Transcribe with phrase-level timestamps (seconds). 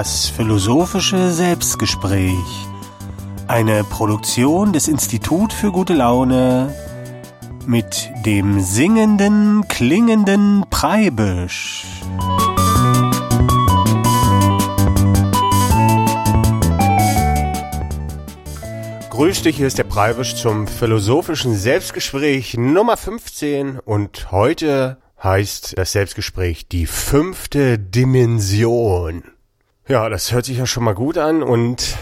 [0.00, 2.68] Das philosophische Selbstgespräch.
[3.48, 6.72] Eine Produktion des Institut für gute Laune
[7.66, 11.84] mit dem singenden, klingenden Preibisch.
[19.10, 25.90] Grüß dich, hier ist der Preibisch zum philosophischen Selbstgespräch Nummer 15 und heute heißt das
[25.90, 29.24] Selbstgespräch die fünfte Dimension.
[29.88, 31.96] Ja, das hört sich ja schon mal gut an und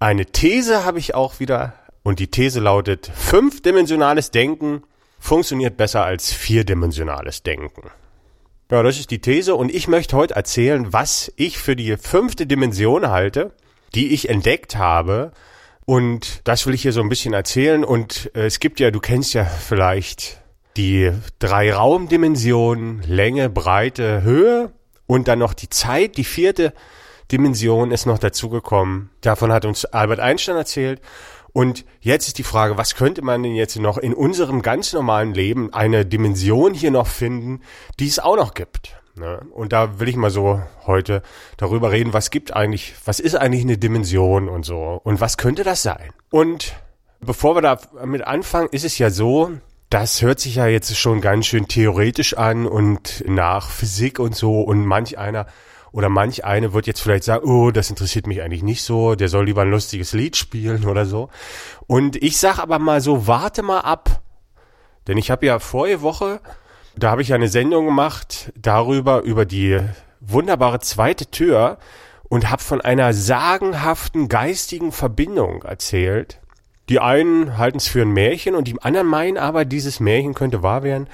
[0.00, 4.82] eine These habe ich auch wieder und die These lautet, fünfdimensionales Denken
[5.20, 7.90] funktioniert besser als vierdimensionales Denken.
[8.72, 12.44] Ja, das ist die These und ich möchte heute erzählen, was ich für die fünfte
[12.44, 13.52] Dimension halte,
[13.94, 15.30] die ich entdeckt habe
[15.84, 18.98] und das will ich hier so ein bisschen erzählen und äh, es gibt ja, du
[18.98, 20.40] kennst ja vielleicht
[20.76, 24.72] die drei Raumdimensionen, Länge, Breite, Höhe
[25.06, 26.72] und dann noch die Zeit, die vierte
[27.32, 29.10] Dimension ist noch dazugekommen.
[29.22, 31.00] Davon hat uns Albert Einstein erzählt.
[31.52, 35.34] Und jetzt ist die Frage, was könnte man denn jetzt noch in unserem ganz normalen
[35.34, 37.60] Leben eine Dimension hier noch finden,
[37.98, 38.96] die es auch noch gibt?
[39.14, 39.42] Ne?
[39.50, 41.22] Und da will ich mal so heute
[41.58, 45.64] darüber reden, was gibt eigentlich, was ist eigentlich eine Dimension und so und was könnte
[45.64, 46.10] das sein?
[46.30, 46.74] Und
[47.20, 49.50] bevor wir damit anfangen, ist es ja so,
[49.90, 54.62] das hört sich ja jetzt schon ganz schön theoretisch an und nach Physik und so
[54.62, 55.46] und manch einer
[55.92, 59.28] oder manch eine wird jetzt vielleicht sagen, oh, das interessiert mich eigentlich nicht so, der
[59.28, 61.28] soll lieber ein lustiges Lied spielen oder so.
[61.86, 64.22] Und ich sag aber mal so, warte mal ab.
[65.06, 66.40] Denn ich habe ja vorige Woche,
[66.96, 69.80] da habe ich ja eine Sendung gemacht darüber, über die
[70.20, 71.78] wunderbare zweite Tür
[72.28, 76.40] und habe von einer sagenhaften geistigen Verbindung erzählt
[76.88, 80.62] die einen halten es für ein Märchen und die anderen meinen aber, dieses Märchen könnte
[80.62, 81.08] wahr werden.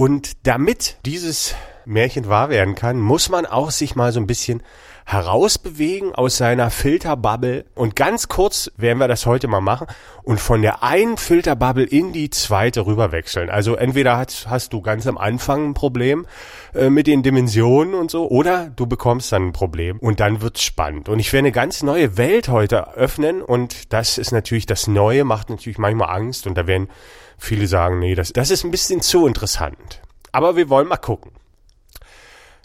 [0.00, 4.62] Und damit dieses Märchen wahr werden kann, muss man auch sich mal so ein bisschen
[5.04, 7.64] herausbewegen aus seiner Filterbubble.
[7.74, 9.88] Und ganz kurz werden wir das heute mal machen
[10.22, 13.50] und von der einen Filterbubble in die zweite rüberwechseln.
[13.50, 16.26] Also entweder hast, hast du ganz am Anfang ein Problem
[16.74, 20.62] äh, mit den Dimensionen und so, oder du bekommst dann ein Problem und dann wird's
[20.62, 21.08] spannend.
[21.08, 25.24] Und ich werde eine ganz neue Welt heute öffnen und das ist natürlich das Neue,
[25.24, 26.88] macht natürlich manchmal Angst und da werden
[27.38, 30.00] viele sagen, nee, das, das ist ein bisschen zu interessant.
[30.32, 31.32] Aber wir wollen mal gucken.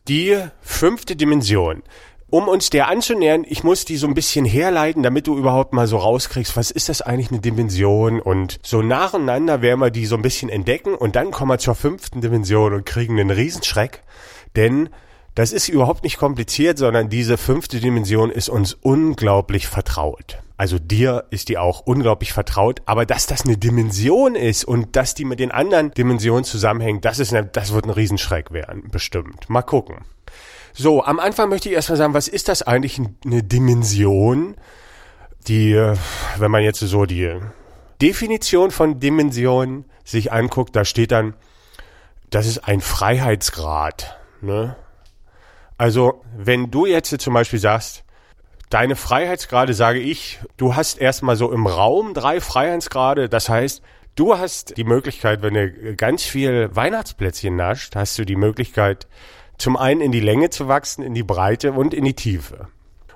[0.07, 1.83] Die fünfte Dimension
[2.33, 5.85] um uns der anzunähern, ich muss die so ein bisschen herleiten, damit du überhaupt mal
[5.85, 10.15] so rauskriegst, was ist das eigentlich eine Dimension und so nacheinander werden wir die so
[10.15, 14.01] ein bisschen entdecken und dann kommen wir zur fünften Dimension und kriegen einen Riesenschreck,
[14.55, 14.89] denn
[15.35, 20.39] das ist überhaupt nicht kompliziert, sondern diese fünfte Dimension ist uns unglaublich vertraut.
[20.55, 25.15] Also dir ist die auch unglaublich vertraut, aber dass das eine Dimension ist und dass
[25.15, 29.49] die mit den anderen Dimensionen zusammenhängt, das ist eine, das wird ein Riesenschreck werden, bestimmt.
[29.49, 30.05] Mal gucken.
[30.73, 34.55] So, am Anfang möchte ich erstmal sagen, was ist das eigentlich eine Dimension?
[35.47, 35.75] Die,
[36.37, 37.37] wenn man jetzt so die
[38.01, 41.33] Definition von Dimension sich anguckt, da steht dann,
[42.29, 44.17] das ist ein Freiheitsgrad.
[44.41, 44.75] Ne?
[45.77, 48.03] Also, wenn du jetzt zum Beispiel sagst,
[48.73, 53.83] deine Freiheitsgrade, sage ich, du hast erstmal so im Raum drei Freiheitsgrade, das heißt,
[54.15, 59.07] du hast die Möglichkeit, wenn du ganz viel Weihnachtsplätzchen nascht, hast du die Möglichkeit,
[59.59, 62.67] zum einen in die Länge zu wachsen, in die Breite und in die Tiefe.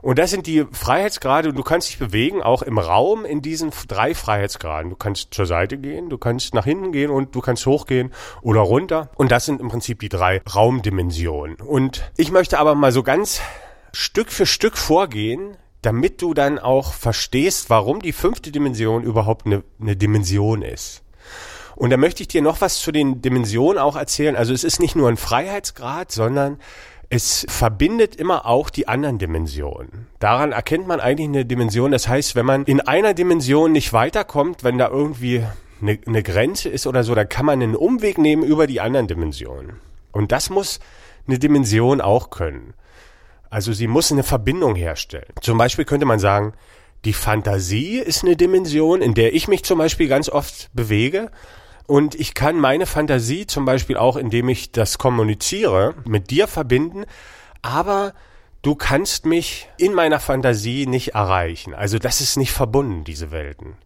[0.03, 3.71] Und das sind die Freiheitsgrade und du kannst dich bewegen, auch im Raum in diesen
[3.87, 4.91] drei Freiheitsgraden.
[4.91, 8.13] Du kannst zur Seite gehen, du kannst nach hinten gehen und du kannst hochgehen
[8.43, 9.09] oder runter.
[9.15, 11.57] Und das sind im Prinzip die drei Raumdimensionen.
[11.57, 13.41] Und ich möchte aber mal so ganz
[13.99, 19.63] Stück für Stück vorgehen, damit du dann auch verstehst, warum die fünfte Dimension überhaupt eine,
[19.81, 21.01] eine Dimension ist.
[21.75, 24.35] Und da möchte ich dir noch was zu den Dimensionen auch erzählen.
[24.35, 26.59] Also es ist nicht nur ein Freiheitsgrad, sondern
[27.09, 30.05] es verbindet immer auch die anderen Dimensionen.
[30.19, 31.89] Daran erkennt man eigentlich eine Dimension.
[31.89, 35.43] Das heißt, wenn man in einer Dimension nicht weiterkommt, wenn da irgendwie
[35.81, 39.07] eine, eine Grenze ist oder so, dann kann man einen Umweg nehmen über die anderen
[39.07, 39.79] Dimensionen.
[40.11, 40.79] Und das muss
[41.27, 42.75] eine Dimension auch können.
[43.49, 45.33] Also sie muss eine Verbindung herstellen.
[45.41, 46.53] Zum Beispiel könnte man sagen,
[47.05, 51.31] die Fantasie ist eine Dimension, in der ich mich zum Beispiel ganz oft bewege.
[51.85, 57.05] Und ich kann meine Fantasie zum Beispiel auch, indem ich das kommuniziere, mit dir verbinden,
[57.61, 58.13] aber
[58.67, 61.73] du kannst mich in meiner Fantasie nicht erreichen.
[61.73, 63.77] Also das ist nicht verbunden, diese Welten.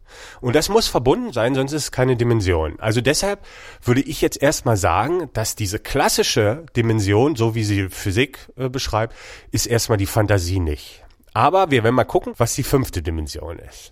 [0.41, 2.79] Und das muss verbunden sein, sonst ist es keine Dimension.
[2.79, 3.45] Also deshalb
[3.83, 9.15] würde ich jetzt erstmal sagen, dass diese klassische Dimension, so wie sie Physik äh, beschreibt,
[9.51, 11.03] ist erstmal die Fantasie nicht.
[11.31, 13.91] Aber wir werden mal gucken, was die fünfte Dimension ist.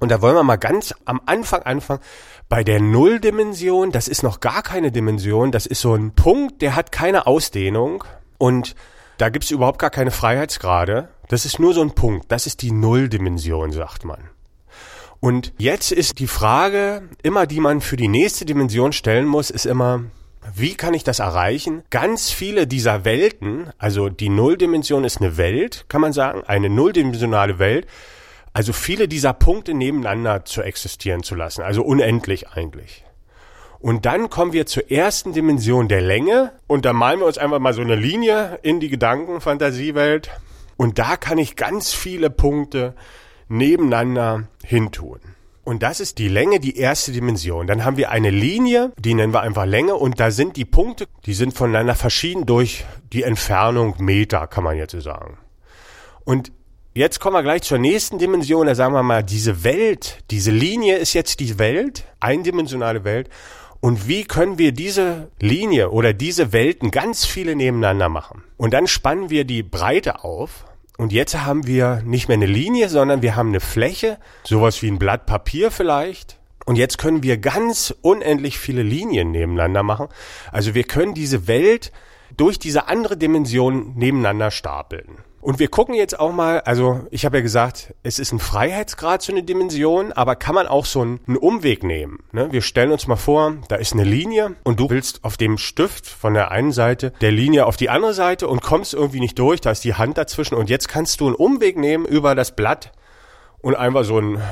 [0.00, 2.02] Und da wollen wir mal ganz am Anfang anfangen.
[2.48, 6.74] Bei der Nulldimension, das ist noch gar keine Dimension, das ist so ein Punkt, der
[6.74, 8.02] hat keine Ausdehnung
[8.36, 8.74] und
[9.18, 11.08] Da gibt's überhaupt gar keine Freiheitsgrade.
[11.28, 12.30] Das ist nur so ein Punkt.
[12.30, 14.18] Das ist die Nulldimension, sagt man.
[15.20, 19.64] Und jetzt ist die Frage, immer die man für die nächste Dimension stellen muss, ist
[19.64, 20.04] immer,
[20.54, 21.82] wie kann ich das erreichen?
[21.90, 27.58] Ganz viele dieser Welten, also die Nulldimension ist eine Welt, kann man sagen, eine nulldimensionale
[27.58, 27.86] Welt,
[28.52, 33.05] also viele dieser Punkte nebeneinander zu existieren zu lassen, also unendlich eigentlich.
[33.78, 37.58] Und dann kommen wir zur ersten Dimension der Länge und da malen wir uns einfach
[37.58, 40.30] mal so eine Linie in die Gedankenfantasiewelt
[40.76, 42.94] und da kann ich ganz viele Punkte
[43.48, 45.20] nebeneinander hintun.
[45.64, 47.66] Und das ist die Länge, die erste Dimension.
[47.66, 51.06] Dann haben wir eine Linie, die nennen wir einfach Länge und da sind die Punkte,
[51.24, 55.38] die sind voneinander verschieden durch die Entfernung Meter, kann man jetzt so sagen.
[56.24, 56.52] Und
[56.94, 60.98] jetzt kommen wir gleich zur nächsten Dimension, da sagen wir mal, diese Welt, diese Linie
[60.98, 63.28] ist jetzt die Welt, eindimensionale Welt.
[63.80, 68.42] Und wie können wir diese Linie oder diese Welten ganz viele nebeneinander machen?
[68.56, 70.64] Und dann spannen wir die Breite auf
[70.98, 74.88] und jetzt haben wir nicht mehr eine Linie, sondern wir haben eine Fläche, sowas wie
[74.88, 76.38] ein Blatt Papier vielleicht.
[76.64, 80.08] Und jetzt können wir ganz unendlich viele Linien nebeneinander machen.
[80.50, 81.92] Also wir können diese Welt
[82.36, 85.18] durch diese andere Dimension nebeneinander stapeln.
[85.46, 89.22] Und wir gucken jetzt auch mal, also ich habe ja gesagt, es ist ein Freiheitsgrad
[89.22, 92.18] so eine Dimension, aber kann man auch so einen, einen Umweg nehmen.
[92.32, 92.50] Ne?
[92.50, 96.08] Wir stellen uns mal vor, da ist eine Linie und du willst auf dem Stift
[96.08, 99.60] von der einen Seite der Linie auf die andere Seite und kommst irgendwie nicht durch,
[99.60, 102.90] da ist die Hand dazwischen und jetzt kannst du einen Umweg nehmen über das Blatt
[103.58, 104.42] und einfach so ein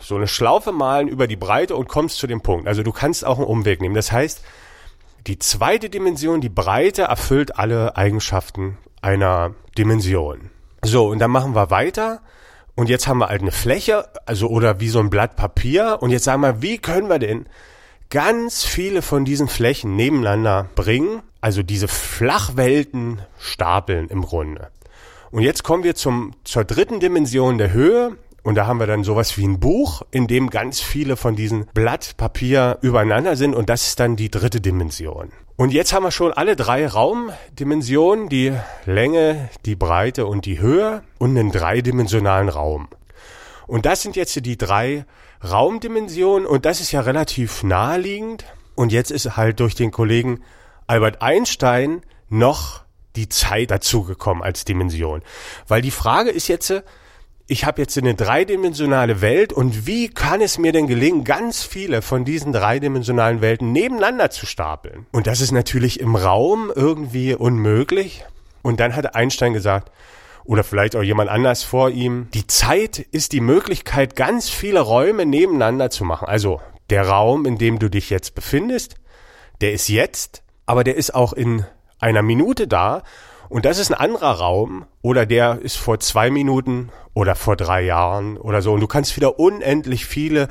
[0.00, 2.66] so eine Schlaufe malen über die Breite und kommst zu dem Punkt.
[2.66, 3.94] Also du kannst auch einen Umweg nehmen.
[3.94, 4.42] Das heißt,
[5.26, 10.50] die zweite Dimension, die Breite, erfüllt alle Eigenschaften einer Dimension.
[10.84, 12.20] So, und dann machen wir weiter.
[12.74, 15.98] Und jetzt haben wir halt eine Fläche, also oder wie so ein Blatt Papier.
[16.00, 17.46] Und jetzt sagen wir, wie können wir denn
[18.08, 21.22] ganz viele von diesen Flächen nebeneinander bringen?
[21.40, 24.70] Also diese Flachwelten stapeln im Grunde.
[25.30, 28.16] Und jetzt kommen wir zum, zur dritten Dimension der Höhe.
[28.42, 31.66] Und da haben wir dann sowas wie ein Buch, in dem ganz viele von diesen
[31.74, 33.54] Blatt Papier übereinander sind.
[33.54, 35.30] Und das ist dann die dritte Dimension.
[35.56, 38.54] Und jetzt haben wir schon alle drei Raumdimensionen, die
[38.86, 42.88] Länge, die Breite und die Höhe und einen dreidimensionalen Raum.
[43.66, 45.04] Und das sind jetzt die drei
[45.44, 48.44] Raumdimensionen und das ist ja relativ naheliegend.
[48.74, 50.40] Und jetzt ist halt durch den Kollegen
[50.86, 52.82] Albert Einstein noch
[53.16, 55.22] die Zeit dazugekommen als Dimension.
[55.68, 56.82] Weil die Frage ist jetzt,
[57.50, 62.00] ich habe jetzt eine dreidimensionale Welt und wie kann es mir denn gelingen, ganz viele
[62.00, 65.06] von diesen dreidimensionalen Welten nebeneinander zu stapeln?
[65.10, 68.24] Und das ist natürlich im Raum irgendwie unmöglich.
[68.62, 69.90] Und dann hat Einstein gesagt,
[70.44, 75.26] oder vielleicht auch jemand anders vor ihm, die Zeit ist die Möglichkeit, ganz viele Räume
[75.26, 76.28] nebeneinander zu machen.
[76.28, 78.94] Also der Raum, in dem du dich jetzt befindest,
[79.60, 81.66] der ist jetzt, aber der ist auch in
[81.98, 83.02] einer Minute da
[83.50, 87.82] und das ist ein anderer Raum oder der ist vor zwei Minuten oder vor drei
[87.82, 88.72] Jahren oder so.
[88.72, 90.46] Und du kannst wieder unendlich viele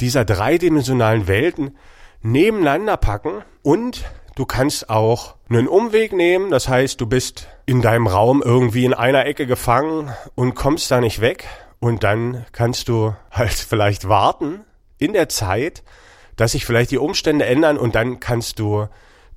[0.00, 1.76] dieser dreidimensionalen Welten
[2.22, 4.04] nebeneinander packen und
[4.34, 6.50] du kannst auch einen Umweg nehmen.
[6.50, 11.00] Das heißt, du bist in deinem Raum irgendwie in einer Ecke gefangen und kommst da
[11.00, 11.46] nicht weg.
[11.78, 14.64] Und dann kannst du halt vielleicht warten
[14.98, 15.84] in der Zeit,
[16.34, 18.88] dass sich vielleicht die Umstände ändern und dann kannst du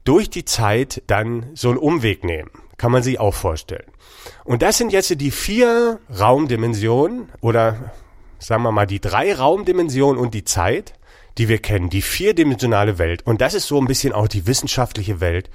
[0.04, 2.50] durch die Zeit dann so einen Umweg nehmen.
[2.84, 3.90] Kann man sich auch vorstellen.
[4.44, 7.94] Und das sind jetzt die vier Raumdimensionen oder
[8.40, 10.92] sagen wir mal die drei Raumdimensionen und die Zeit,
[11.38, 13.25] die wir kennen, die vierdimensionale Welt.
[13.25, 15.50] Und das ist so ein bisschen auch die wissenschaftliche Welt,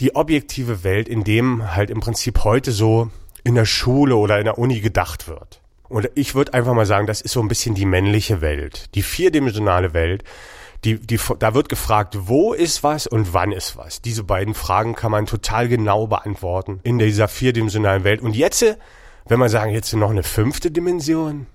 [0.00, 3.08] die objektive Welt, in dem halt im Prinzip heute so
[3.44, 5.60] in der Schule oder in der Uni gedacht wird.
[5.88, 9.02] Und ich würde einfach mal sagen, das ist so ein bisschen die männliche Welt, die
[9.02, 10.24] vierdimensionale Welt,
[10.88, 14.00] die, die, da wird gefragt, wo ist was und wann ist was.
[14.00, 18.22] Diese beiden Fragen kann man total genau beantworten in dieser vierdimensionalen Welt.
[18.22, 18.64] Und jetzt,
[19.26, 21.46] wenn wir sagen, jetzt noch eine fünfte Dimension,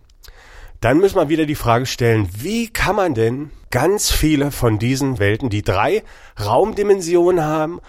[0.82, 5.18] dann müssen wir wieder die Frage stellen, wie kann man denn ganz viele von diesen
[5.18, 6.04] Welten, die drei
[6.40, 7.80] Raumdimensionen haben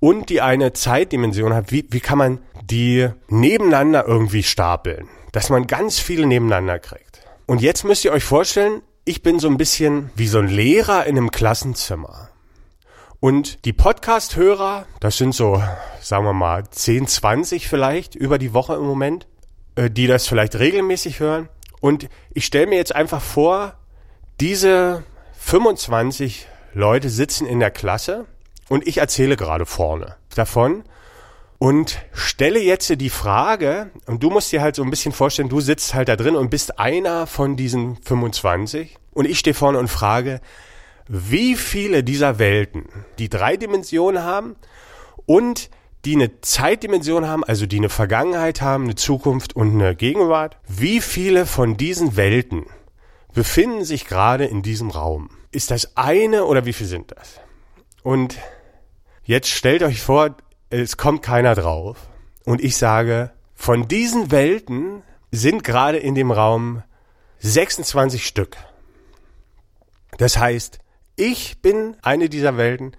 [0.00, 5.66] und die eine Zeitdimension hat, wie, wie kann man die nebeneinander irgendwie stapeln, dass man
[5.66, 7.20] ganz viele nebeneinander kriegt.
[7.46, 11.04] Und jetzt müsst ihr euch vorstellen, ich bin so ein bisschen wie so ein Lehrer
[11.04, 12.30] in einem Klassenzimmer.
[13.20, 15.62] Und die Podcast-Hörer, das sind so,
[16.00, 19.26] sagen wir mal, 10, 20 vielleicht über die Woche im Moment,
[19.76, 21.48] äh, die das vielleicht regelmäßig hören.
[21.80, 23.74] Und ich stelle mir jetzt einfach vor,
[24.40, 25.04] diese
[25.38, 28.24] 25 Leute sitzen in der Klasse
[28.68, 30.84] und ich erzähle gerade vorne davon
[31.58, 35.60] und stelle jetzt die Frage, und du musst dir halt so ein bisschen vorstellen, du
[35.60, 39.88] sitzt halt da drin und bist einer von diesen 25 und ich stehe vorne und
[39.88, 40.40] frage,
[41.08, 42.86] wie viele dieser Welten
[43.18, 44.56] die drei Dimensionen haben
[45.26, 45.70] und
[46.04, 50.58] die eine Zeitdimension haben, also die eine Vergangenheit haben, eine Zukunft und eine Gegenwart.
[50.66, 52.66] Wie viele von diesen Welten
[53.32, 55.30] befinden sich gerade in diesem Raum?
[55.50, 57.40] Ist das eine oder wie viel sind das?
[58.02, 58.36] Und
[59.24, 60.36] jetzt stellt euch vor,
[60.80, 61.96] es kommt keiner drauf.
[62.44, 66.82] Und ich sage, von diesen Welten sind gerade in dem Raum
[67.38, 68.56] 26 Stück.
[70.18, 70.78] Das heißt,
[71.16, 72.96] ich bin eine dieser Welten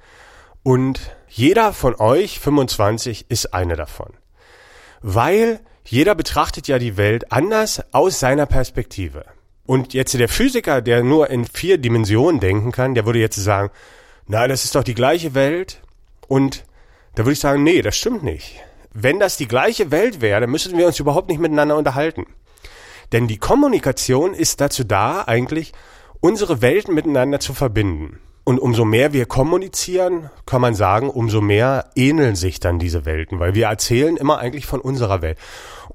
[0.64, 4.14] und jeder von euch, 25, ist eine davon.
[5.02, 9.26] Weil jeder betrachtet ja die Welt anders aus seiner Perspektive.
[9.66, 13.72] Und jetzt der Physiker, der nur in vier Dimensionen denken kann, der würde jetzt sagen,
[14.28, 15.82] na, das ist doch die gleiche Welt.
[16.28, 16.64] Und
[17.16, 18.62] da würde ich sagen, nee, das stimmt nicht.
[18.94, 22.26] Wenn das die gleiche Welt wäre, dann müssten wir uns überhaupt nicht miteinander unterhalten.
[23.12, 25.74] Denn die Kommunikation ist dazu da, eigentlich
[26.20, 28.20] unsere Welten miteinander zu verbinden.
[28.44, 33.40] Und umso mehr wir kommunizieren, kann man sagen, umso mehr ähneln sich dann diese Welten,
[33.40, 35.40] weil wir erzählen immer eigentlich von unserer Welt.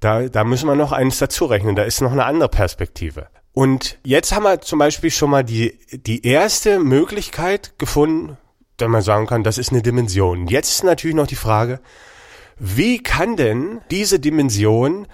[0.00, 3.28] da, da müssen wir noch eins dazu rechnen, da ist noch eine andere Perspektive.
[3.52, 8.36] Und jetzt haben wir zum Beispiel schon mal die, die erste Möglichkeit gefunden,
[8.76, 10.46] dass man sagen kann, das ist eine Dimension.
[10.46, 11.80] Jetzt ist natürlich noch die Frage,
[12.58, 15.06] wie kann denn diese Dimension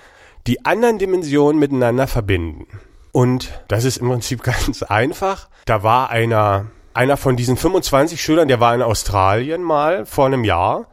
[0.46, 2.66] die anderen Dimensionen miteinander verbinden?
[3.12, 5.48] Und das ist im Prinzip ganz einfach.
[5.64, 10.44] Da war einer, einer von diesen 25 Schülern, der war in Australien mal vor einem
[10.44, 10.88] Jahr.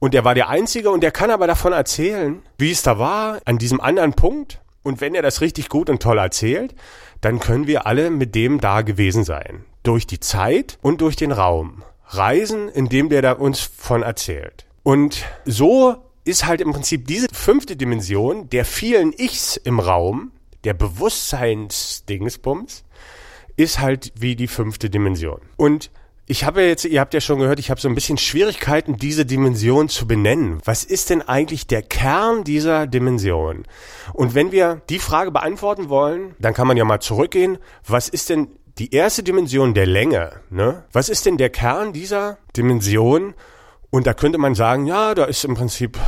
[0.00, 3.40] Und der war der Einzige und der kann aber davon erzählen, wie es da war,
[3.44, 4.60] an diesem anderen Punkt.
[4.82, 6.74] Und wenn er das richtig gut und toll erzählt,
[7.20, 9.66] dann können wir alle mit dem da gewesen sein.
[9.82, 14.64] Durch die Zeit und durch den Raum reisen, indem der da uns von erzählt.
[14.82, 20.32] Und so ist halt im Prinzip diese fünfte Dimension der vielen Ichs im Raum,
[20.64, 22.84] der Bewusstseinsdingsbums,
[23.56, 25.42] ist halt wie die fünfte Dimension.
[25.56, 25.90] Und
[26.30, 29.26] ich habe jetzt, ihr habt ja schon gehört, ich habe so ein bisschen Schwierigkeiten, diese
[29.26, 30.60] Dimension zu benennen.
[30.64, 33.64] Was ist denn eigentlich der Kern dieser Dimension?
[34.12, 37.58] Und wenn wir die Frage beantworten wollen, dann kann man ja mal zurückgehen.
[37.84, 38.46] Was ist denn
[38.78, 40.84] die erste Dimension der Länge, ne?
[40.92, 43.34] Was ist denn der Kern dieser Dimension?
[43.90, 45.98] Und da könnte man sagen, ja, da ist im Prinzip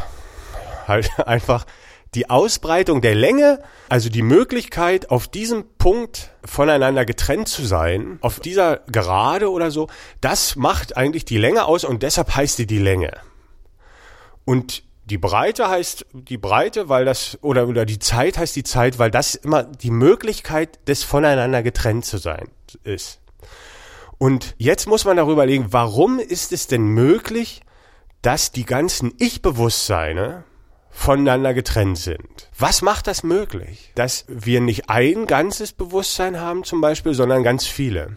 [0.87, 1.67] halt einfach
[2.15, 8.39] die Ausbreitung der Länge, also die Möglichkeit, auf diesem Punkt voneinander getrennt zu sein, auf
[8.39, 9.89] dieser Gerade oder so,
[10.21, 13.13] das macht eigentlich die Länge aus und deshalb heißt die die Länge.
[14.45, 18.99] Und die Breite heißt die Breite, weil das, oder, oder die Zeit heißt die Zeit,
[18.99, 22.49] weil das immer die Möglichkeit des voneinander getrennt zu sein
[22.85, 23.21] ist.
[24.19, 27.63] Und jetzt muss man darüber legen, warum ist es denn möglich,
[28.21, 30.45] dass die ganzen Ich-Bewusstseine
[30.93, 32.51] voneinander getrennt sind.
[32.57, 33.91] Was macht das möglich?
[33.97, 38.17] Dass wir nicht ein ganzes Bewusstsein haben zum Beispiel, sondern ganz viele.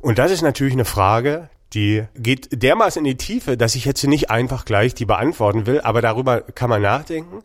[0.00, 4.04] Und das ist natürlich eine Frage, die geht dermaßen in die Tiefe, dass ich jetzt
[4.04, 7.42] nicht einfach gleich die beantworten will, aber darüber kann man nachdenken.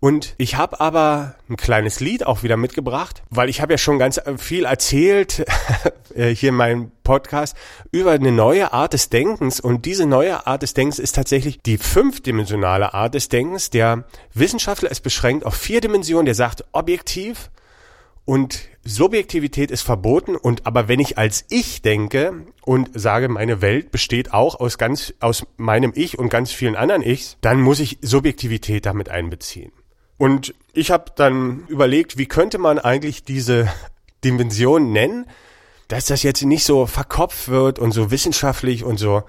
[0.00, 3.98] Und ich habe aber ein kleines Lied auch wieder mitgebracht, weil ich habe ja schon
[3.98, 5.44] ganz viel erzählt
[6.14, 7.56] äh, hier in meinem Podcast
[7.90, 9.58] über eine neue Art des Denkens.
[9.58, 13.70] Und diese neue Art des Denkens ist tatsächlich die fünfdimensionale Art des Denkens.
[13.70, 16.26] Der Wissenschaftler ist beschränkt auf vier Dimensionen.
[16.26, 17.50] Der sagt objektiv,
[18.28, 23.90] und Subjektivität ist verboten und aber wenn ich als ich denke und sage, meine Welt
[23.90, 27.96] besteht auch aus ganz aus meinem Ich und ganz vielen anderen Ichs, dann muss ich
[28.02, 29.72] Subjektivität damit einbeziehen.
[30.18, 33.68] Und ich habe dann überlegt, wie könnte man eigentlich diese
[34.24, 35.26] Dimension nennen,
[35.86, 39.22] dass das jetzt nicht so verkopft wird und so wissenschaftlich und so,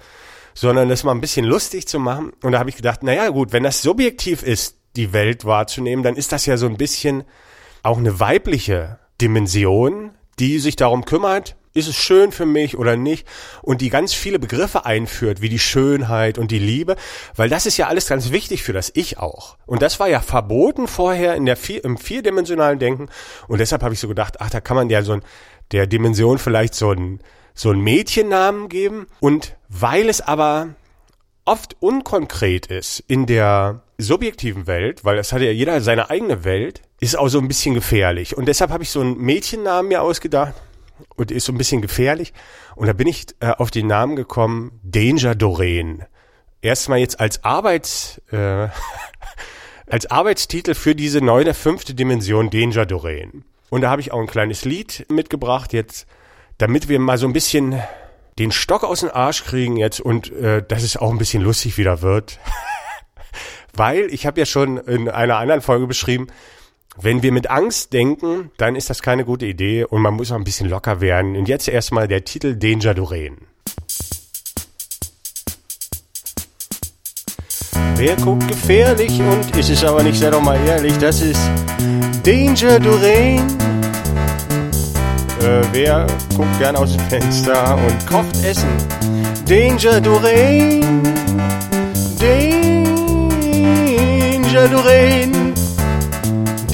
[0.54, 2.34] sondern das mal ein bisschen lustig zu machen.
[2.42, 6.16] Und da habe ich gedacht, naja gut, wenn das subjektiv ist, die Welt wahrzunehmen, dann
[6.16, 7.24] ist das ja so ein bisschen
[7.84, 13.28] auch eine weibliche Dimension, die sich darum kümmert, ist es schön für mich oder nicht
[13.62, 16.96] und die ganz viele Begriffe einführt, wie die Schönheit und die Liebe,
[17.36, 19.58] weil das ist ja alles ganz wichtig für das Ich auch.
[19.66, 23.10] Und das war ja verboten vorher in der vier, im vierdimensionalen Denken
[23.48, 25.24] und deshalb habe ich so gedacht, ach, da kann man ja so ein,
[25.72, 27.20] der Dimension vielleicht so ein
[27.54, 30.76] so ein Mädchennamen geben und weil es aber
[31.44, 36.82] oft unkonkret ist in der subjektiven Welt, weil das hat ja jeder seine eigene Welt,
[37.00, 38.38] ist auch so ein bisschen gefährlich.
[38.38, 40.54] Und deshalb habe ich so einen Mädchennamen mir ausgedacht
[41.16, 42.34] und ist so ein bisschen gefährlich.
[42.76, 46.06] Und da bin ich äh, auf den Namen gekommen, Danger Doreen.
[46.62, 48.68] Erstmal jetzt als Arbeits, äh,
[49.88, 53.44] als Arbeitstitel für diese neue fünfte Dimension Danger Doreen.
[53.70, 56.08] Und da habe ich auch ein kleines Lied mitgebracht jetzt,
[56.58, 57.82] damit wir mal so ein bisschen
[58.40, 61.78] den Stock aus dem Arsch kriegen jetzt und äh, dass es auch ein bisschen lustig
[61.78, 62.40] wieder wird.
[63.74, 66.28] Weil ich habe ja schon in einer anderen Folge beschrieben,
[67.02, 70.36] wenn wir mit Angst denken, dann ist das keine gute Idee und man muss auch
[70.36, 71.36] ein bisschen locker werden.
[71.36, 73.38] Und jetzt erstmal der Titel Danger Doreen.
[77.96, 81.40] Wer guckt gefährlich und ist es aber nicht, sei doch mal ehrlich, das ist
[82.24, 83.46] Danger Doreen.
[85.42, 88.70] Äh, wer guckt gern aus dem Fenster und kocht Essen?
[89.46, 91.04] Danger Doreen.
[94.42, 95.19] Danger Doreen.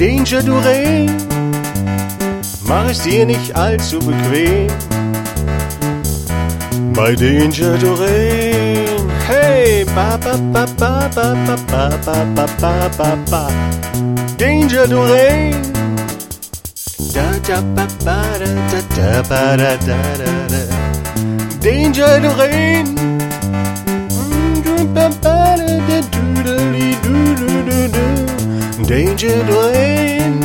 [0.06, 1.18] Danger Doreen.
[2.68, 4.68] Mach es dir nicht allzu bequem.
[6.94, 9.10] Bei Danger Doreen.
[9.28, 13.50] Hey, ba ba ba ba ba ba ba ba ba ba ba ba.
[14.38, 15.56] Danger Doreen.
[17.12, 20.62] Da da ba ba da da da da da da da.
[21.64, 23.05] Danger Doreen.
[28.88, 30.40] Danger Doreen.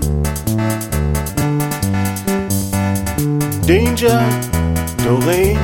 [3.65, 4.19] Danger
[4.97, 5.59] Doreen.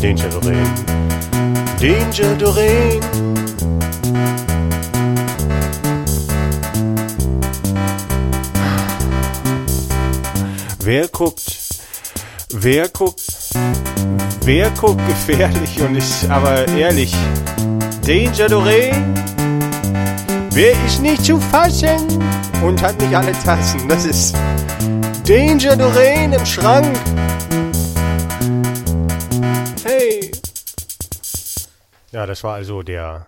[0.00, 0.74] Danger Doreen.
[1.78, 3.02] Danger Doreen.
[10.84, 11.56] Wer guckt,
[12.48, 13.33] wer guckt,
[14.44, 17.14] wer guckt gefährlich und ist aber ehrlich?
[18.06, 19.14] Danger Doreen.
[20.50, 22.22] Wer ist nicht zu fassen
[22.62, 23.88] und hat nicht alle Tassen?
[23.88, 24.36] Das ist
[25.26, 26.94] Danger Doreen im Schrank.
[29.82, 30.30] Hey.
[32.12, 33.26] Ja, das war also der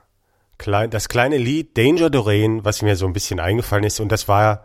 [0.58, 4.00] klein, das kleine Lied Danger Doreen, was mir so ein bisschen eingefallen ist.
[4.00, 4.64] Und das war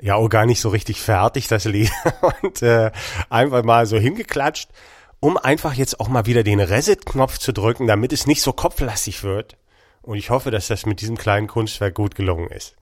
[0.00, 1.92] ja auch gar nicht so richtig fertig, das Lied.
[2.42, 2.90] Und äh,
[3.28, 4.70] einfach mal so hingeklatscht,
[5.20, 9.22] um einfach jetzt auch mal wieder den Reset-Knopf zu drücken, damit es nicht so kopflastig
[9.22, 9.56] wird.
[10.02, 12.74] Und ich hoffe, dass das mit diesem kleinen Kunstwerk gut gelungen ist.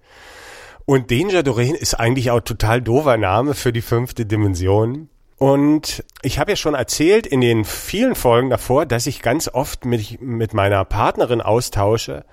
[0.84, 5.10] Und Danger Doreen ist eigentlich auch total doofer Name für die fünfte Dimension.
[5.36, 9.84] Und ich habe ja schon erzählt in den vielen Folgen davor, dass ich ganz oft
[9.84, 12.24] mit, mit meiner Partnerin austausche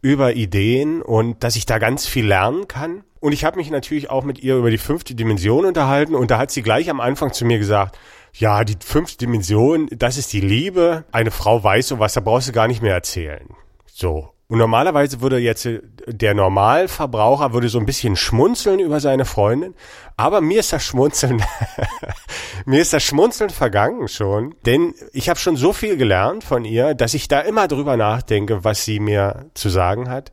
[0.00, 3.04] über Ideen und dass ich da ganz viel lernen kann.
[3.22, 6.38] Und ich habe mich natürlich auch mit ihr über die fünfte Dimension unterhalten und da
[6.38, 7.96] hat sie gleich am Anfang zu mir gesagt,
[8.32, 11.04] ja, die fünfte Dimension, das ist die Liebe.
[11.12, 13.46] Eine Frau weiß sowas, da brauchst du gar nicht mehr erzählen.
[13.86, 14.30] So.
[14.48, 19.74] Und normalerweise würde jetzt äh, der Normalverbraucher würde so ein bisschen schmunzeln über seine Freundin,
[20.16, 21.44] aber mir ist das Schmunzeln,
[22.66, 26.94] mir ist das Schmunzeln vergangen schon, denn ich habe schon so viel gelernt von ihr,
[26.94, 30.32] dass ich da immer drüber nachdenke, was sie mir zu sagen hat.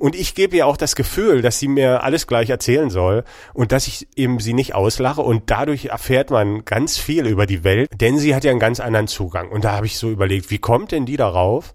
[0.00, 3.70] Und ich gebe ihr auch das Gefühl, dass sie mir alles gleich erzählen soll und
[3.70, 7.90] dass ich eben sie nicht auslache und dadurch erfährt man ganz viel über die Welt,
[8.00, 9.50] denn sie hat ja einen ganz anderen Zugang.
[9.50, 11.74] Und da habe ich so überlegt, wie kommt denn die darauf?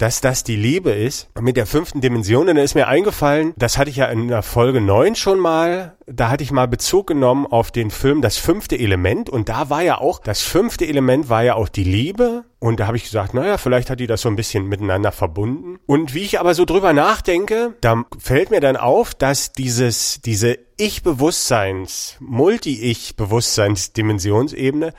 [0.00, 1.28] Dass das die Liebe ist.
[1.38, 4.42] Mit der fünften Dimension, und da ist mir eingefallen, das hatte ich ja in der
[4.42, 8.78] Folge 9 schon mal, da hatte ich mal Bezug genommen auf den Film Das fünfte
[8.78, 12.80] Element und da war ja auch, das fünfte Element war ja auch die Liebe und
[12.80, 15.78] da habe ich gesagt, naja, vielleicht hat die das so ein bisschen miteinander verbunden.
[15.84, 20.56] Und wie ich aber so drüber nachdenke, da fällt mir dann auf, dass dieses, diese
[20.78, 24.94] Ich-Bewusstseins, Multi-Ich-Bewusstseinsdimensionsebene,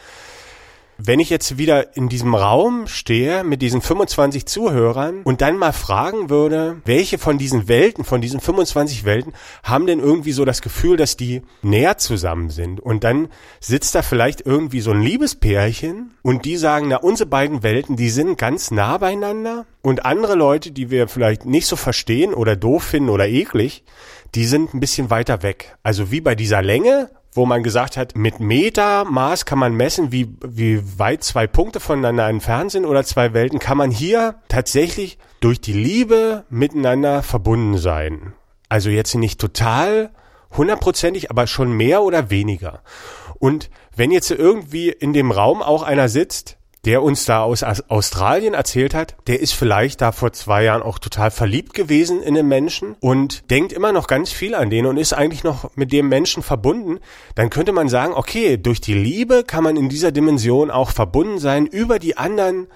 [1.03, 5.73] wenn ich jetzt wieder in diesem Raum stehe mit diesen 25 Zuhörern und dann mal
[5.73, 9.33] fragen würde, welche von diesen Welten, von diesen 25 Welten,
[9.63, 12.79] haben denn irgendwie so das Gefühl, dass die näher zusammen sind?
[12.79, 17.63] Und dann sitzt da vielleicht irgendwie so ein Liebespärchen und die sagen, na, unsere beiden
[17.63, 22.33] Welten, die sind ganz nah beieinander und andere Leute, die wir vielleicht nicht so verstehen
[22.33, 23.83] oder doof finden oder eklig,
[24.35, 25.75] die sind ein bisschen weiter weg.
[25.83, 30.35] Also wie bei dieser Länge wo man gesagt hat, mit Metermaß kann man messen, wie,
[30.45, 35.61] wie weit zwei Punkte voneinander entfernt sind oder zwei Welten, kann man hier tatsächlich durch
[35.61, 38.33] die Liebe miteinander verbunden sein.
[38.67, 40.11] Also jetzt nicht total
[40.55, 42.81] hundertprozentig, aber schon mehr oder weniger.
[43.39, 48.53] Und wenn jetzt irgendwie in dem Raum auch einer sitzt, der uns da aus Australien
[48.53, 52.47] erzählt hat, der ist vielleicht da vor zwei Jahren auch total verliebt gewesen in den
[52.47, 56.09] Menschen und denkt immer noch ganz viel an den und ist eigentlich noch mit dem
[56.09, 56.99] Menschen verbunden,
[57.35, 61.39] dann könnte man sagen, okay, durch die Liebe kann man in dieser Dimension auch verbunden
[61.39, 62.67] sein über die anderen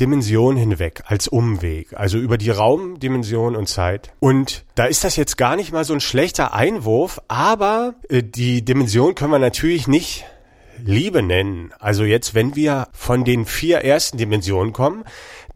[0.00, 4.12] Dimension hinweg als Umweg, also über die Raumdimension und Zeit.
[4.18, 8.64] Und da ist das jetzt gar nicht mal so ein schlechter Einwurf, aber äh, die
[8.64, 10.24] Dimension können wir natürlich nicht
[10.84, 11.72] Liebe nennen.
[11.78, 15.04] Also jetzt, wenn wir von den vier ersten Dimensionen kommen,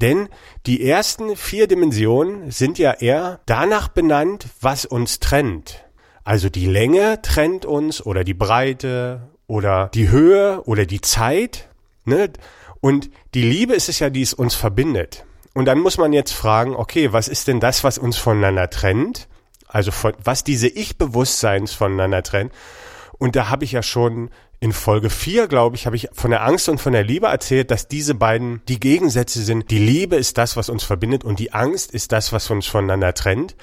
[0.01, 0.29] denn
[0.67, 5.85] die ersten vier Dimensionen sind ja eher danach benannt, was uns trennt.
[6.25, 11.69] Also die Länge trennt uns oder die Breite oder die Höhe oder die Zeit.
[12.05, 12.31] Ne?
[12.81, 15.25] Und die Liebe ist es ja, die es uns verbindet.
[15.55, 19.29] Und dann muss man jetzt fragen, okay, was ist denn das, was uns voneinander trennt?
[19.69, 22.53] Also von, was diese Ich-Bewusstseins voneinander trennt.
[23.19, 26.45] Und da habe ich ja schon in Folge 4, glaube ich, habe ich von der
[26.45, 29.71] Angst und von der Liebe erzählt, dass diese beiden die Gegensätze sind.
[29.71, 33.15] Die Liebe ist das, was uns verbindet und die Angst ist das, was uns voneinander
[33.15, 33.57] trennt.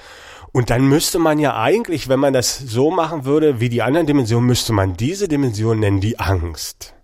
[0.52, 4.06] Und dann müsste man ja eigentlich, wenn man das so machen würde wie die anderen
[4.06, 6.94] Dimensionen, müsste man diese Dimension nennen, die Angst.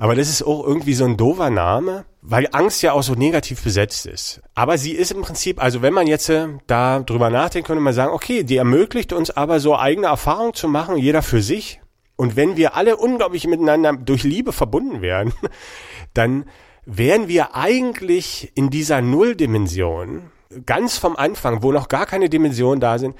[0.00, 3.62] Aber das ist auch irgendwie so ein doofer Name, weil Angst ja auch so negativ
[3.62, 4.40] besetzt ist.
[4.54, 7.94] Aber sie ist im Prinzip, also wenn man jetzt äh, da drüber nachdenkt, könnte man
[7.94, 11.80] sagen, okay, die ermöglicht uns aber so eigene Erfahrungen zu machen, jeder für sich.
[12.18, 15.32] Und wenn wir alle unglaublich miteinander durch Liebe verbunden wären,
[16.14, 16.46] dann
[16.84, 20.32] wären wir eigentlich in dieser Nulldimension,
[20.66, 23.14] ganz vom Anfang, wo noch gar keine Dimensionen da sind,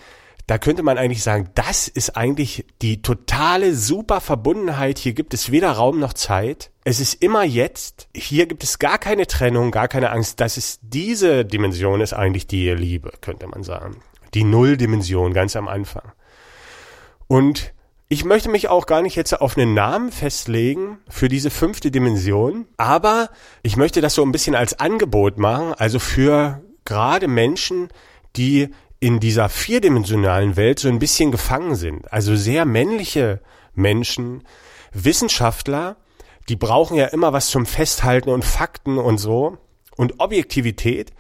[0.48, 4.98] da könnte man eigentlich sagen, das ist eigentlich die totale super Verbundenheit.
[4.98, 6.72] Hier gibt es weder Raum noch Zeit.
[6.82, 8.08] Es ist immer jetzt.
[8.16, 10.40] Hier gibt es gar keine Trennung, gar keine Angst.
[10.40, 13.98] Das ist diese Dimension ist eigentlich die Liebe, könnte man sagen.
[14.34, 16.11] Die Nulldimension ganz am Anfang.
[17.28, 17.74] Und
[18.08, 22.66] ich möchte mich auch gar nicht jetzt auf einen Namen festlegen für diese fünfte Dimension,
[22.78, 23.28] aber
[23.62, 27.88] ich möchte das so ein bisschen als Angebot machen, also für gerade Menschen,
[28.36, 32.10] die in dieser vierdimensionalen Welt so ein bisschen gefangen sind.
[32.10, 33.40] Also sehr männliche
[33.74, 34.42] Menschen,
[34.92, 35.96] Wissenschaftler,
[36.48, 39.58] die brauchen ja immer was zum Festhalten und Fakten und so
[39.96, 41.12] und Objektivität.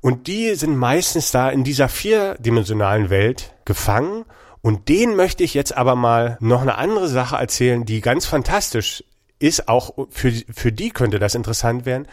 [0.00, 4.24] Und die sind meistens da in dieser vierdimensionalen Welt gefangen
[4.62, 9.04] und denen möchte ich jetzt aber mal noch eine andere Sache erzählen, die ganz fantastisch
[9.40, 9.68] ist.
[9.68, 12.06] Auch für, für die könnte das interessant werden,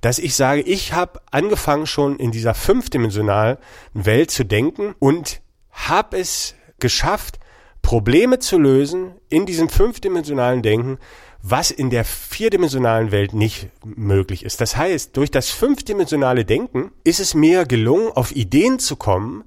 [0.00, 3.58] dass ich sage, ich habe angefangen schon in dieser fünfdimensionalen
[3.94, 5.40] Welt zu denken und
[5.72, 7.40] habe es geschafft,
[7.82, 10.98] Probleme zu lösen in diesem fünfdimensionalen Denken,
[11.42, 14.60] was in der vierdimensionalen Welt nicht möglich ist.
[14.60, 19.44] Das heißt, durch das fünfdimensionale Denken ist es mir gelungen, auf Ideen zu kommen,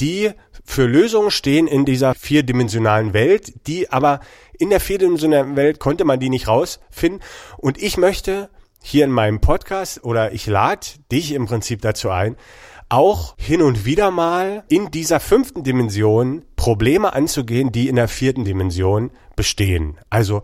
[0.00, 0.32] die
[0.64, 4.20] für Lösungen stehen in dieser vierdimensionalen Welt, die aber
[4.58, 7.22] in der vierdimensionalen Welt konnte man die nicht rausfinden.
[7.56, 8.50] Und ich möchte
[8.82, 12.36] hier in meinem Podcast oder ich lade dich im Prinzip dazu ein,
[12.88, 18.44] auch hin und wieder mal in dieser fünften Dimension Probleme anzugehen, die in der vierten
[18.44, 19.98] Dimension bestehen.
[20.10, 20.42] Also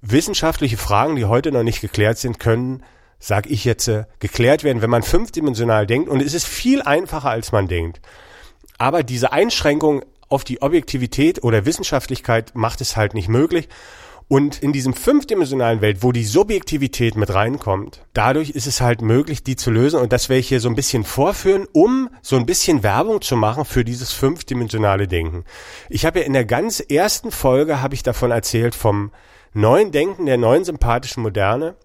[0.00, 2.82] wissenschaftliche Fragen, die heute noch nicht geklärt sind, können,
[3.18, 6.08] sag ich jetzt, äh, geklärt werden, wenn man fünfdimensional denkt.
[6.08, 8.00] Und es ist viel einfacher, als man denkt.
[8.82, 13.68] Aber diese Einschränkung auf die Objektivität oder Wissenschaftlichkeit macht es halt nicht möglich.
[14.26, 19.44] Und in diesem fünfdimensionalen Welt, wo die Subjektivität mit reinkommt, dadurch ist es halt möglich,
[19.44, 20.00] die zu lösen.
[20.00, 23.36] Und das werde ich hier so ein bisschen vorführen, um so ein bisschen Werbung zu
[23.36, 25.44] machen für dieses fünfdimensionale Denken.
[25.88, 29.12] Ich habe ja in der ganz ersten Folge, habe ich davon erzählt, vom
[29.52, 31.76] neuen Denken, der neuen sympathischen Moderne.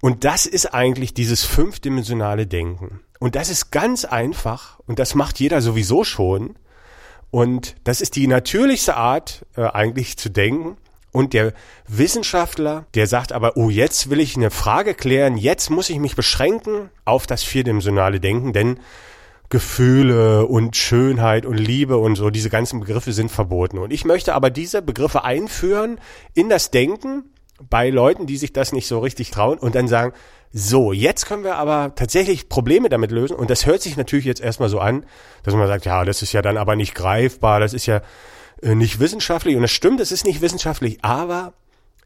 [0.00, 3.00] Und das ist eigentlich dieses fünfdimensionale Denken.
[3.18, 6.54] Und das ist ganz einfach und das macht jeder sowieso schon.
[7.30, 10.76] Und das ist die natürlichste Art, äh, eigentlich zu denken.
[11.10, 11.52] Und der
[11.86, 16.14] Wissenschaftler, der sagt aber, oh, jetzt will ich eine Frage klären, jetzt muss ich mich
[16.14, 18.78] beschränken auf das vierdimensionale Denken, denn
[19.48, 23.78] Gefühle und Schönheit und Liebe und so, diese ganzen Begriffe sind verboten.
[23.78, 25.98] Und ich möchte aber diese Begriffe einführen
[26.34, 27.24] in das Denken
[27.60, 30.12] bei Leuten, die sich das nicht so richtig trauen und dann sagen,
[30.50, 33.36] so, jetzt können wir aber tatsächlich Probleme damit lösen.
[33.36, 35.04] Und das hört sich natürlich jetzt erstmal so an,
[35.42, 38.00] dass man sagt, ja, das ist ja dann aber nicht greifbar, das ist ja
[38.62, 39.56] äh, nicht wissenschaftlich.
[39.56, 41.52] Und das stimmt, es ist nicht wissenschaftlich, aber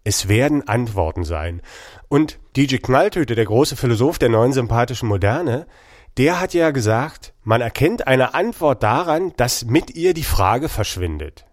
[0.04, 1.62] es werden Antworten sein.
[2.08, 5.66] Und DJ Knalltüte, der große Philosoph der neuen sympathischen Moderne,
[6.18, 11.46] der hat ja gesagt, man erkennt eine Antwort daran, dass mit ihr die Frage verschwindet.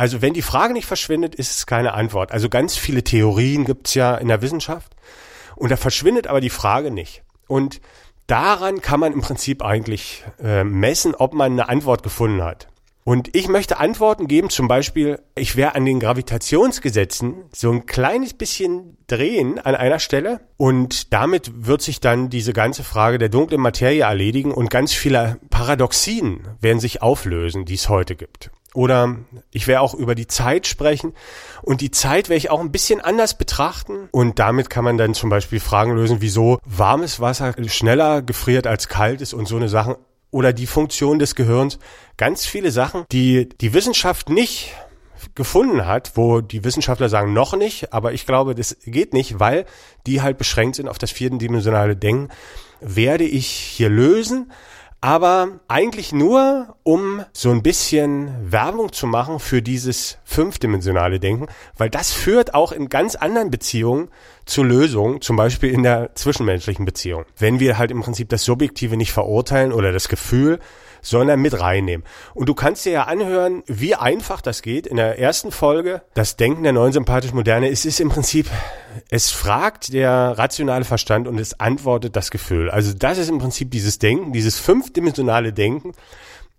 [0.00, 2.32] Also wenn die Frage nicht verschwindet, ist es keine Antwort.
[2.32, 4.96] Also ganz viele Theorien gibt's ja in der Wissenschaft.
[5.56, 7.22] Und da verschwindet aber die Frage nicht.
[7.48, 7.82] Und
[8.26, 12.68] daran kann man im Prinzip eigentlich äh, messen, ob man eine Antwort gefunden hat.
[13.04, 18.32] Und ich möchte Antworten geben, zum Beispiel, ich werde an den Gravitationsgesetzen so ein kleines
[18.32, 23.60] bisschen drehen an einer Stelle und damit wird sich dann diese ganze Frage der dunklen
[23.60, 28.50] Materie erledigen und ganz viele Paradoxien werden sich auflösen, die es heute gibt.
[28.72, 29.16] Oder
[29.50, 31.14] ich werde auch über die Zeit sprechen.
[31.62, 34.08] Und die Zeit werde ich auch ein bisschen anders betrachten.
[34.12, 38.88] Und damit kann man dann zum Beispiel Fragen lösen, wieso warmes Wasser schneller gefriert als
[38.88, 39.96] kaltes und so eine Sachen.
[40.30, 41.80] Oder die Funktion des Gehirns.
[42.16, 44.72] Ganz viele Sachen, die die Wissenschaft nicht
[45.34, 49.66] gefunden hat, wo die Wissenschaftler sagen noch nicht, aber ich glaube, das geht nicht, weil
[50.06, 52.28] die halt beschränkt sind auf das vierdimensionale Denken,
[52.80, 54.50] werde ich hier lösen
[55.00, 61.88] aber eigentlich nur, um so ein bisschen Werbung zu machen für dieses fünfdimensionale Denken, weil
[61.88, 64.10] das führt auch in ganz anderen Beziehungen
[64.44, 67.24] zu Lösungen, zum Beispiel in der zwischenmenschlichen Beziehung.
[67.38, 70.58] Wenn wir halt im Prinzip das Subjektive nicht verurteilen oder das Gefühl,
[71.02, 72.04] sondern mit reinnehmen.
[72.34, 74.86] Und du kannst dir ja anhören, wie einfach das geht.
[74.86, 78.46] In der ersten Folge, das Denken der neuen sympathischen Moderne, es ist im Prinzip,
[79.08, 82.70] es fragt der rationale Verstand und es antwortet das Gefühl.
[82.70, 84.58] Also das ist im Prinzip dieses Denken, dieses
[84.90, 85.92] fünfdimensionale Denken.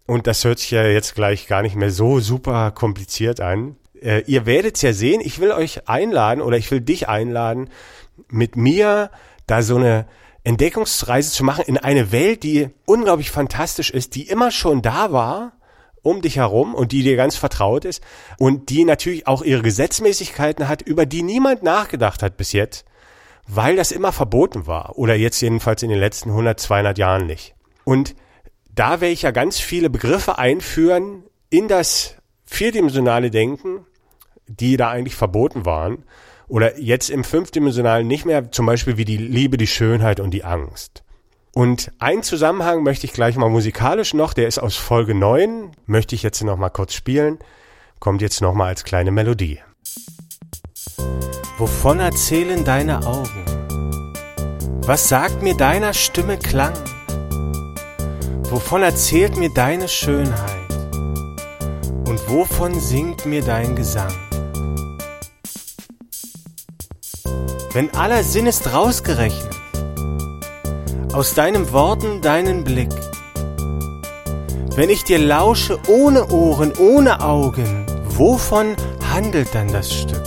[0.07, 3.75] Und das hört sich ja jetzt gleich gar nicht mehr so super kompliziert an.
[4.01, 7.69] Äh, ihr werdet es ja sehen, ich will euch einladen oder ich will dich einladen,
[8.29, 9.11] mit mir
[9.47, 10.07] da so eine
[10.43, 15.53] Entdeckungsreise zu machen in eine Welt, die unglaublich fantastisch ist, die immer schon da war
[16.03, 18.01] um dich herum und die dir ganz vertraut ist
[18.39, 22.85] und die natürlich auch ihre Gesetzmäßigkeiten hat, über die niemand nachgedacht hat bis jetzt,
[23.47, 27.53] weil das immer verboten war oder jetzt jedenfalls in den letzten 100, 200 Jahren nicht.
[27.83, 28.15] Und
[28.73, 32.15] da werde ich ja ganz viele Begriffe einführen in das
[32.45, 33.85] vierdimensionale Denken,
[34.47, 36.05] die da eigentlich verboten waren
[36.47, 40.43] oder jetzt im fünfdimensionalen nicht mehr, zum Beispiel wie die Liebe, die Schönheit und die
[40.43, 41.03] Angst.
[41.53, 46.15] Und einen Zusammenhang möchte ich gleich mal musikalisch noch, der ist aus Folge 9, möchte
[46.15, 47.39] ich jetzt noch mal kurz spielen,
[47.99, 49.59] kommt jetzt noch mal als kleine Melodie.
[51.57, 53.45] Wovon erzählen deine Augen?
[54.85, 56.73] Was sagt mir deiner Stimme Klang?
[58.51, 60.71] Wovon erzählt mir deine Schönheit?
[62.07, 64.13] Und wovon singt mir dein Gesang?
[67.73, 69.55] wenn aller Sinn ist rausgerechnet,
[71.13, 72.91] aus deinen Worten deinen Blick.
[74.75, 77.85] Wenn ich dir lausche ohne Ohren, ohne Augen,
[78.17, 78.75] wovon
[79.13, 80.21] handelt dann das Stück?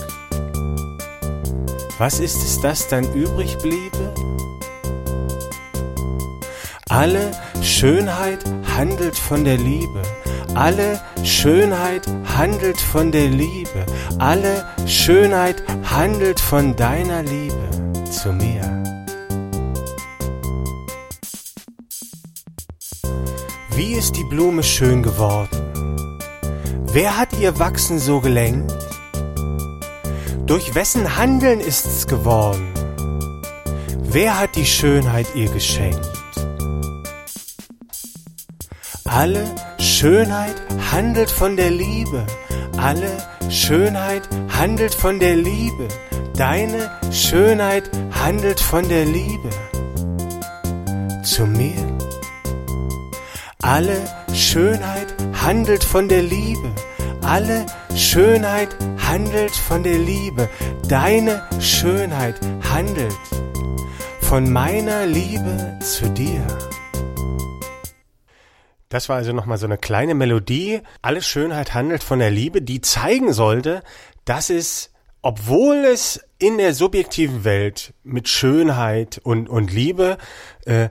[1.98, 4.04] Was ist es, das dann übrig bliebe?
[6.96, 8.44] Alle Schönheit
[8.76, 10.00] handelt von der Liebe.
[10.54, 13.85] Alle Schönheit handelt von der Liebe.
[14.20, 17.68] Alle Schönheit handelt von deiner Liebe
[18.09, 18.62] zu mir.
[23.74, 25.98] Wie ist die Blume schön geworden?
[26.92, 28.72] Wer hat ihr Wachsen so gelenkt?
[30.46, 32.72] Durch wessen Handeln ist's geworden?
[33.98, 36.13] Wer hat die Schönheit ihr geschenkt?
[39.16, 39.44] Alle
[39.79, 40.57] Schönheit
[40.90, 42.27] handelt von der Liebe.
[42.77, 43.12] Alle
[43.48, 45.87] Schönheit handelt von der Liebe.
[46.37, 49.50] Deine Schönheit handelt von der Liebe.
[51.22, 51.96] Zu mir.
[53.62, 53.98] Alle
[54.35, 56.72] Schönheit handelt von der Liebe.
[57.22, 60.48] Alle Schönheit handelt von der Liebe.
[60.88, 63.14] Deine Schönheit handelt
[64.22, 66.44] von meiner Liebe zu dir.
[68.94, 70.80] Das war also nochmal so eine kleine Melodie.
[71.02, 73.83] Alle Schönheit handelt von der Liebe, die zeigen sollte,
[74.24, 80.16] dass es, obwohl es in der subjektiven Welt mit Schönheit und, und Liebe,
[80.64, 80.90] äh,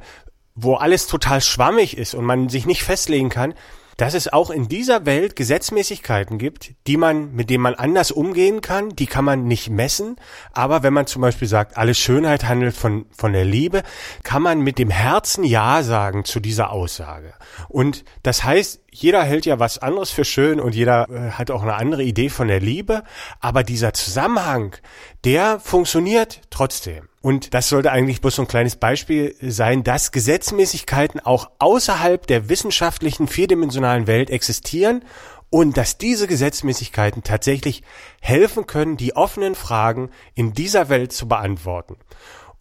[0.53, 3.53] wo alles total schwammig ist und man sich nicht festlegen kann,
[3.97, 8.61] dass es auch in dieser Welt Gesetzmäßigkeiten gibt, die man, mit denen man anders umgehen
[8.61, 10.15] kann, die kann man nicht messen.
[10.51, 13.83] Aber wenn man zum Beispiel sagt, alle Schönheit handelt von, von der Liebe,
[14.23, 17.33] kann man mit dem Herzen Ja sagen zu dieser Aussage.
[17.69, 21.63] Und das heißt, jeder hält ja was anderes für schön und jeder äh, hat auch
[21.63, 23.03] eine andere Idee von der Liebe.
[23.39, 24.75] Aber dieser Zusammenhang,
[25.23, 27.09] der funktioniert trotzdem.
[27.23, 32.49] Und das sollte eigentlich bloß so ein kleines Beispiel sein, dass Gesetzmäßigkeiten auch außerhalb der
[32.49, 35.05] wissenschaftlichen vierdimensionalen Welt existieren
[35.49, 37.81] und dass diese Gesetzmäßigkeiten tatsächlich
[38.19, 41.95] helfen können, die offenen Fragen in dieser Welt zu beantworten.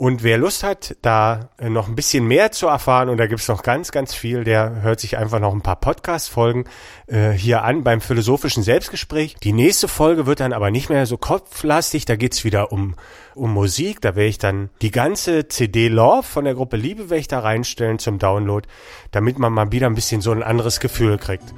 [0.02, 3.62] Und wer Lust hat, da noch ein bisschen mehr zu erfahren, und da gibt's noch
[3.62, 6.64] ganz, ganz viel, der hört sich einfach noch ein paar Podcast-Folgen
[7.06, 9.36] äh, hier an beim philosophischen Selbstgespräch.
[9.44, 12.96] Die nächste Folge wird dann aber nicht mehr so kopflastig, da geht's wieder um,
[13.36, 14.00] um Musik.
[14.00, 17.38] Da werde ich dann die ganze CD Love von der Gruppe Liebe werde ich da
[17.38, 18.66] reinstellen zum Download,
[19.12, 21.54] damit man mal wieder ein bisschen so ein anderes Gefühl kriegt.